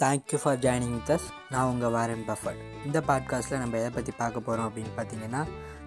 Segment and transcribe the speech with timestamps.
[0.00, 4.40] Thank you for joining with us நான் உங்கள் Warren buffered இந்த பாட்காஸ்ட்டில் நம்ம எதை பற்றி பார்க்க
[4.40, 5.40] போகிறோம் அப்படின்னு பார்த்தீங்கன்னா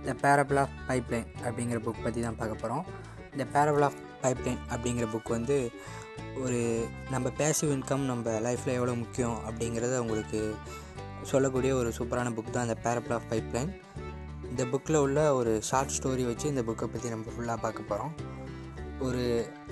[0.05, 2.83] த பேரபிள் ஆஃப் பைப்லைன் அப்படிங்கிற புக் பற்றி தான் பார்க்க போகிறோம்
[3.31, 5.57] இந்த பேரபிள் ஆஃப் பைப்லைன் அப்படிங்கிற புக் வந்து
[6.37, 6.59] ஒரு
[7.09, 10.41] நம்ம பேசிவ் இன்கம் நம்ம லைஃப்பில் எவ்வளோ முக்கியம் அப்படிங்கிறத உங்களுக்கு
[11.23, 13.71] சொல்லக்கூடிய ஒரு சூப்பரான புக் தான் இந்த பேரபிள் ஆஃப் பைப்லைன்
[14.49, 18.13] இந்த புக்கில் உள்ள ஒரு ஷார்ட் ஸ்டோரி வச்சு இந்த புக்கை பற்றி நம்ம ஃபுல்லாக பார்க்க போகிறோம்
[19.01, 19.23] ஒரு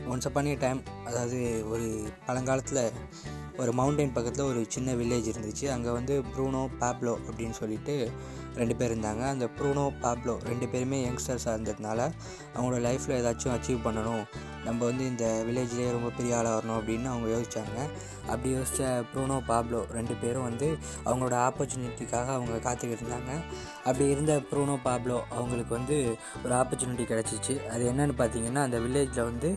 [0.10, 1.88] ஒன்ஸ் அப்பானிய டைம் அதாவது ஒரு
[2.26, 2.84] பழங்காலத்தில்
[3.62, 5.66] ஒரு மவுண்டைன் பக்கத்தில் ஒரு சின்ன வில்லேஜ் இருந்துச்சு.
[5.76, 7.94] அங்கே வந்து ப்ரூனோ பாப்லோ அப்படின்னு சொல்லிட்டு
[8.60, 9.24] ரெண்டு பேர் இருந்தாங்க.
[9.34, 12.00] அந்த ப்ரூனோ பாப்லோ ரெண்டு பேருமே யங்ஸ்டர்ஸாக இருந்ததுனால
[12.56, 14.24] அவங்களோட லைஃப்பில் ஏதாச்சும் அச்சீவ் பண்ணணும்.
[14.68, 17.78] நம்ம வந்து இந்த வில்லேஜ்லேயே ரொம்ப பெரிய ஆளாக வரணும் அப்படின்னு அவங்க யோசித்தாங்க
[18.32, 20.70] அப்படி யோசித்த ப்ரூனோ பாப்லோ ரெண்டு பேரும் வந்து
[21.08, 23.34] அவங்களோட ஆப்பர்ச்சுனிட்டிக்காக அவங்க காத்துக்கிட்டு இருந்தாங்க.
[23.88, 25.98] அப்படி இருந்த ப்ரூனோ பாப்லோ அவங்களுக்கு வந்து
[26.46, 27.56] ஒரு ஆப்பர்ச்சுனிட்டி கிடச்சிச்சு.
[27.74, 29.52] அது என்னென்னு பார்த்தீங்கன்னா அந்த வில்லேஜில் வந்து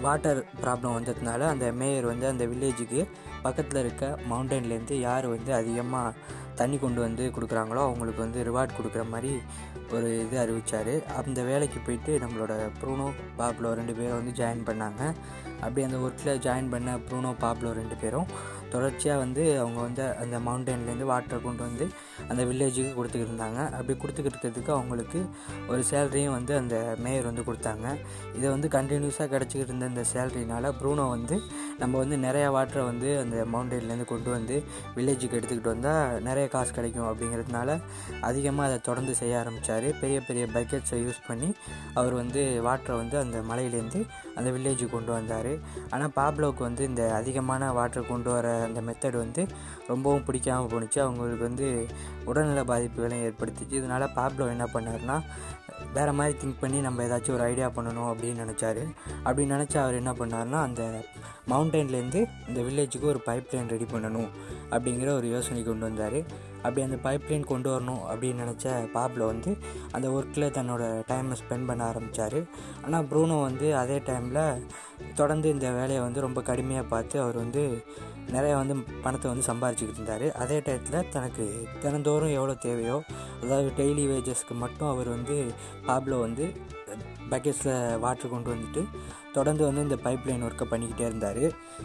[0.00, 3.00] வாட்டர் ப்ராப்ளம் வந்ததுனால அந்த மேயர் வந்து அந்த வில்லேஜுக்கு
[3.42, 6.14] பக்கத்தில் இருக்க மவுண்டன்லேருந்து யார் வந்து அதிகமாக
[6.54, 9.32] தண்ணி கொண்டு வந்து கொடுக்குறாங்களோ அவங்களுக்கு வந்து ரிவார்ட் கொடுக்குற மாதிரி
[9.92, 13.06] ஒரு இது அறிவித்தார் அந்த வேலைக்கு போயிட்டு நம்மளோட ப்ரூனோ
[13.38, 15.02] பாப்லோ ரெண்டு பேரும் வந்து ஜாயின் பண்ணாங்க.
[15.60, 18.28] அப்படி அந்த ஒர்க்கில் ஜாயின் பண்ண ப்ரூனோ பாப்லோ ரெண்டு பேரும்
[18.70, 21.86] தொடர்ச்சியாக வந்து அவங்க வந்து அந்த மவுண்டன்லேருந்து வாட்டர் கொண்டு வந்து
[22.28, 25.20] அந்த வில்லேஜுக்கு கொடுத்துக்கிட்டு இருந்தாங்க அப்படி கொடுத்துக்கிட்டதுக்கு அவங்களுக்கு
[25.68, 27.86] ஒரு சேலரியும் வந்து அந்த மேயர் வந்து கொடுத்தாங்க.
[28.36, 31.36] இதை வந்து கண்டினியூஸாக கிடச்சிக்கிட்டு இருந்த இந்த சேலரினால் ப்ரூனோ வந்து
[31.80, 34.56] நம்ம வந்து நிறையா வாட்டரை வந்து அந்த மவுண்டன்லேருந்து கொண்டு வந்து
[34.96, 37.78] வில்லேஜுக்கு எடுத்துக்கிட்டு வந்தால் நிறைய காசு கிடைக்கும் அப்படிங்கிறதுனால
[38.28, 41.48] அதிகமாக அதை தொடர்ந்து செய்ய ஆரம்பித்தார் பெரிய பெரிய பக்கெட்ஸை யூஸ் பண்ணி
[41.94, 44.02] அவர் வந்து வாட்டரை வந்து அந்த மலையிலேருந்து
[44.38, 45.52] அந்த வில்லேஜுக்கு கொண்டு வந்தார்.
[45.90, 49.42] ஆனால் பாப்லோவுக்கு வந்து இந்த அதிகமான வாட்டரை கொண்டு வர அந்த மெத்தட் வந்து
[49.86, 50.98] ரொம்பவும் பிடிக்காமல் போணுச்சு.
[51.06, 51.68] அவங்களுக்கு வந்து
[52.24, 53.80] உடல்நல பாதிப்புகளையும் ஏற்படுத்திச்சு.
[53.80, 55.16] இதனால் பாப்லோ என்ன பண்ணார்னா
[55.96, 58.82] வேறு மாதிரி திங்க் பண்ணி நம்ம ஏதாச்சும் ஒரு ஐடியா பண்ணணும் அப்படின்னு நினச்சாரு.
[59.26, 60.82] அப்படின்னு நினச்சா அவர் என்ன பண்ணார்னா அந்த
[61.50, 64.30] மவுண்ட் மவுண்டன்லேருந்து இந்த வில்லேஜுக்கு ஒரு பைப் லைன் ரெடி பண்ணணும்
[64.70, 66.16] அப்படிங்கிற ஒரு யோசனை கொண்டு வந்தார்.
[66.62, 69.50] அப்படி அந்த பைப் லைன் கொண்டு வரணும் அப்படின்னு நினச்ச பாப்லோ வந்து
[69.92, 72.38] அந்த ஒர்க்கில் தன்னோட டைமை ஸ்பெண்ட் பண்ண ஆரம்பித்தார்
[72.84, 74.42] ஆனால் ப்ரூனோ வந்து அதே டைமில்
[75.14, 77.62] தொடர்ந்து இந்த வேலையை வந்து ரொம்ப கடுமையாக பார்த்து அவர் வந்து
[78.34, 80.26] நிறையா வந்து பணத்தை வந்து சம்பாரிச்சுக்கிட்டு இருந்தார்.
[80.42, 81.44] அதே டயத்தில் தனக்கு
[81.82, 82.98] தினந்தோறும் எவ்வளோ தேவையோ
[83.42, 85.38] அதாவது டெய்லி வேஜஸ்க்கு மட்டும் அவர் வந்து
[85.88, 86.46] பாப்லோ வந்து
[87.30, 88.82] பக்கெட்ஸில் வாட்டர் கொண்டு வந்துட்டு
[89.32, 91.42] தொடர்ந்து வந்து இந்த பைப் லைன் ஒர்க்கை பண்ணிக்கிட்டே இருந்தார்.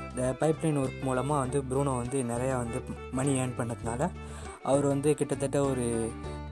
[0.10, 4.10] இந்த பைப் லைன் ஒர்க் மூலமாக வந்து ப்ரூனோ வந்து நிறையா வந்து மணி ஏர்ன் பண்ணதுனால
[4.64, 5.86] அவர் வந்து கிட்டத்தட்ட ஒரு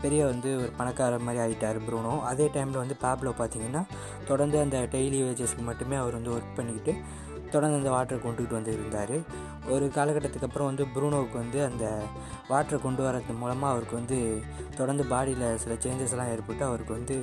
[0.01, 2.13] பெரிய வந்து ஒரு பணக்காரர் மாதிரி ஆகிட்டார் ப்ரூனோ.
[2.31, 3.81] அதே டைமில் வந்து பேப்பில் பார்த்தீங்கன்னா
[4.27, 6.93] தொடர்ந்து அந்த டெய்லி வேஜஸ்க்கு மட்டுமே அவர் வந்து ஒர்க் பண்ணிக்கிட்டு
[7.55, 9.15] தொடர்ந்து அந்த வாட்டரை கொண்டுகிட்டு வந்து இருந்தார்.
[9.73, 11.85] ஒரு காலகட்டத்துக்கு அப்புறம் வந்து ப்ரூனோவுக்கு வந்து அந்த
[12.49, 14.17] வாட்டரை கொண்டு வரது மூலமாக அவருக்கு வந்து
[14.77, 17.17] தொடர்ந்து பாடியில் சில சேஞ்சஸ்லாம் ஏற்பட்டு அவருக்கு வந்து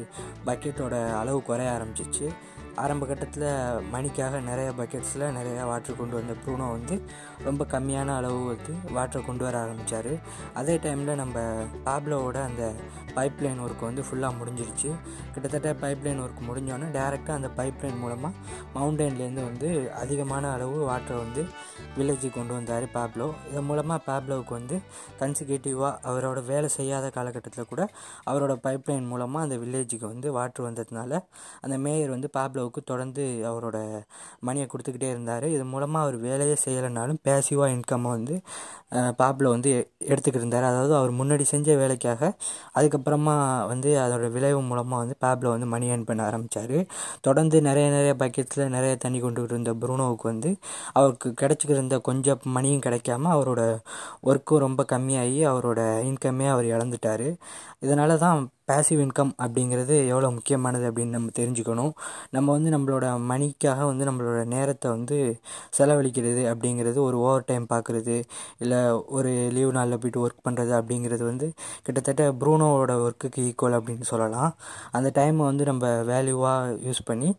[0.46, 2.26] பக்கெட்டோட அளவு குறைய ஆரம்பிச்சிச்சு.
[2.76, 3.46] ஆரம்ப கட்டத்தில்
[3.92, 7.02] மணிக்காக நிறைய பக்கெட்ஸில் நிறையா வாட்டர் கொண்டு வந்த ப்ரூனோ வந்து
[7.44, 10.20] ரொம்ப கம்மியான அளவு வந்து வாட்டரை கொண்டு வர ஆரம்பித்தார்
[10.54, 11.38] அதே டைமில் நம்ம
[11.84, 12.72] பாப்லோவோட அந்த
[13.14, 14.90] பைப் லைன் ஒர்க் வந்து ஃபுல்லாக முடிஞ்சிருச்சு.
[15.34, 18.34] கிட்டத்தட்ட பைப் லைன் ஒர்க் முடிஞ்சோன்னே டேரெக்டாக அந்த பைப் லைன் மூலமாக
[18.74, 21.44] மவுண்டன்லேருந்து வந்து அதிகமான அளவு வாட்டரை வந்து
[21.96, 24.80] வில்லேஜுக்கு கொண்டு வந்தார் பாப்லோ இதன் மூலமாக பாப்லோவுக்கு வந்து
[25.20, 27.88] கன்சிகேட்டிவாக அவரோட வேலை செய்யாத காலகட்டத்தில் கூட
[28.26, 31.20] அவரோட பைப் லைன் மூலமாக அந்த வில்லேஜுக்கு வந்து வாட்ரு வந்ததுனால
[31.60, 33.76] அந்த மேயர் வந்து பாப்லோ பாப்லோவுக்கு தொடர்ந்து அவரோட
[34.46, 35.46] மணியை கொடுத்துக்கிட்டே இருந்தார்.
[35.54, 38.34] இது மூலமாக அவர் வேலையே செய்யலைனாலும் பேசிவாக இன்கம்மை வந்து
[39.20, 39.70] பாப்லோ வந்து
[40.10, 40.66] எடுத்துக்கிட்டு இருந்தார்.
[40.70, 42.22] அதாவது அவர் முன்னாடி செஞ்ச வேலைக்காக
[42.78, 43.34] அதுக்கப்புறமா
[43.72, 46.76] வந்து அதோட விளைவு மூலமாக வந்து பாப்லோ வந்து மணி ஏர்ன் பண்ண ஆரம்பித்தார்
[47.26, 50.52] தொடர்ந்து நிறைய நிறைய பக்கெட்ஸில் நிறைய தண்ணி கொண்டுகிட்டு இருந்த ப்ரூனோவுக்கு வந்து
[51.00, 53.62] அவருக்கு கிடச்சிக்கிருந்த கொஞ்சம் மணியும் கிடைக்காம அவரோட
[54.30, 57.26] ஒர்க்கும் ரொம்ப கம்மியாகி அவரோட இன்கம்மே அவர் இழந்துட்டார்.
[57.84, 61.92] இதனால தான் பேசிவ் இன்கம் அப்படிங்கிறது எவ்வளோ முக்கியமானது அப்படின்னு நம்ம தெரிஞ்சுக்கணும்.
[62.36, 65.18] நம்ம வந்து நம்மளோட மணிக்காக வந்து நம்மளோட நேரத்தை வந்து
[65.78, 68.16] செலவழிக்கிறது அப்படிங்கிறது ஒரு ஓவர் டைம் பார்க்குறது
[68.64, 68.80] இல்லை
[69.18, 71.48] ஒரு லீவ் நாளில் போய்ட்டு ஒர்க் பண்ணுறது அப்படிங்கிறது வந்து
[71.86, 74.52] கிட்டத்தட்ட ப்ரூனோவோட ஒர்க்குக்கு ஈக்குவல் அப்படின்னு சொல்லலாம்.
[74.96, 77.30] அந்த டைமை வந்து நம்ம வேல்யூவாக யூஸ் பண்ணி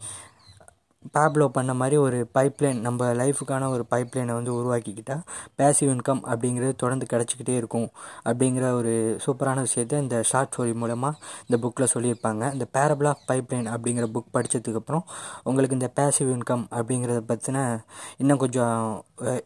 [1.15, 5.23] பேப்லோ பண்ண மாதிரி ஒரு பைப்லைன் நம்ம லைஃபுக்கான ஒரு பைப்லைனை வந்து உருவாக்கிக்கிட்டால்
[5.59, 7.87] பேசிவ் இன்கம் அப்படிங்கிறது தொடர்ந்து கிடச்சிக்கிட்டே இருக்கும்.
[8.29, 8.93] அப்படிங்கிற ஒரு
[9.25, 11.17] சூப்பரான விஷயத்த இந்த ஷார்ட் ஸ்டோரி மூலமாக
[11.47, 12.43] இந்த புக்கில் சொல்லியிருப்பாங்க.
[12.55, 15.05] இந்த பேரபிள் ஆஃப் பைப்லைன் அப்படிங்கிற புக் படித்ததுக்கப்புறம்
[15.43, 17.57] உங்களுக்கு இந்த பேசிவ் இன்கம் அப்படிங்கிறத பற்றின
[18.17, 18.77] இன்னும் கொஞ்சம்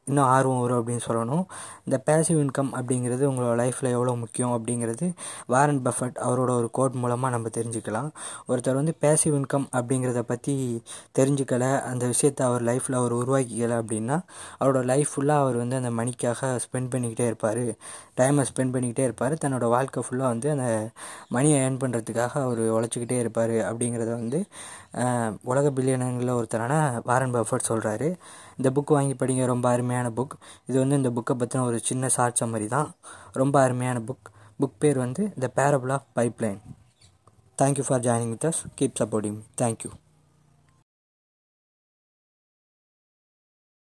[0.09, 1.45] இன்னும் ஆர்வம் வரும் அப்படின்னு சொல்லணும்.
[1.87, 5.07] இந்த பேசிவ் இன்கம் அப்படிங்கிறது உங்களோட லைஃப்பில் எவ்வளோ முக்கியம் அப்படிங்கிறது
[5.53, 8.09] வாரன் பஃபட் அவரோட ஒரு கோட் மூலமாக நம்ம தெரிஞ்சுக்கலாம்.
[8.49, 10.55] ஒருத்தர் வந்து பேசிவ் இன்கம் அப்படிங்கிறத பற்றி
[11.19, 14.17] தெரிஞ்சு புரிஞ்சுக்கலை அந்த விஷயத்தை அவர் லைஃப்பில் அவர் உருவாக்கிக்கலை அப்படின்னா
[14.59, 17.63] அவரோட லைஃப் ஃபுல்லாக அவர் வந்து அந்த மணிக்காக ஸ்பெண்ட் பண்ணிக்கிட்டே இருப்பார்.
[18.19, 19.33] டைமை ஸ்பெண்ட் பண்ணிக்கிட்டே இருப்பார்.
[19.43, 20.67] தன்னோட வாழ்க்கை ஃபுல்லாக வந்து அந்த
[21.35, 24.39] மணியை ஏர்ன் பண்ணுறதுக்காக அவர் உழைச்சிக்கிட்டே இருப்பார் அப்படிங்கிறத வந்து
[25.51, 26.73] உலக பில்லியனங்களில் ஒருத்தரான
[27.09, 28.09] வாரன் பஃபர்ட் சொல்கிறாரு
[28.59, 30.35] இந்த புக் வாங்கி படிங்க ரொம்ப அருமையான புக்
[30.69, 32.89] இது வந்து இந்த புக்கை பற்றின ஒரு சின்ன ஷார்ட் சம்மரி தான்.
[33.41, 34.31] ரொம்ப அருமையான புக்
[34.61, 36.59] புக் பேர் வந்து the parable of pipeline
[37.61, 39.91] thank you for joining with us keep supporting thank you